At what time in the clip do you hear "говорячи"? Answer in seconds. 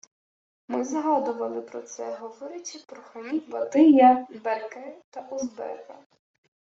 2.15-2.79